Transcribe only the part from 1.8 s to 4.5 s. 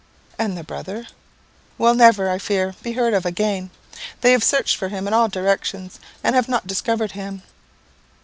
never, I fear, be heard of again. They have